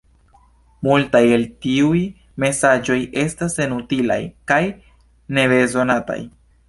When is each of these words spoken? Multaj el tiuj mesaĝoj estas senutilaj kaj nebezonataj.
Multaj 0.87 1.21
el 1.35 1.43
tiuj 1.65 2.01
mesaĝoj 2.45 2.97
estas 3.25 3.59
senutilaj 3.61 4.21
kaj 4.53 4.61
nebezonataj. 5.41 6.19